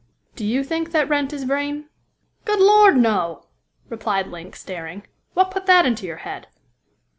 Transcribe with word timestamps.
"Do 0.35 0.43
you 0.43 0.63
think 0.63 0.93
that 0.93 1.07
Wrent 1.07 1.31
is 1.31 1.43
Vrain?" 1.43 1.87
"Good 2.43 2.59
Lord! 2.59 2.97
no!" 2.97 3.43
replied 3.87 4.25
Link, 4.25 4.55
staring. 4.55 5.05
"What 5.35 5.51
put 5.51 5.67
that 5.67 5.85
into 5.85 6.07
your 6.07 6.17
head?" 6.25 6.47